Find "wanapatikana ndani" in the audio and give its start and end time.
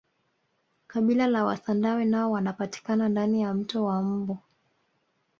2.31-3.41